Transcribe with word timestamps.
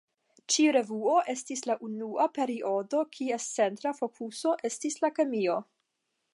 Ĉi-revuo 0.53 1.17
estis 1.33 1.61
la 1.71 1.75
unua 1.89 2.25
periodo 2.39 3.03
kies 3.19 3.47
centra 3.61 3.95
fokuso 4.01 4.55
estis 4.71 5.01
la 5.05 5.15
kemio. 5.21 5.63